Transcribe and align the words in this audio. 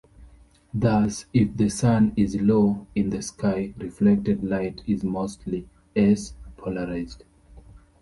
Thus, 0.73 1.27
if 1.31 1.55
the 1.55 1.69
sun 1.69 2.13
is 2.17 2.35
low 2.35 2.87
in 2.95 3.11
the 3.11 3.21
sky, 3.21 3.75
reflected 3.77 4.43
light 4.43 4.81
is 4.87 5.03
mostly 5.03 5.67
"s"-polarized. 5.95 7.21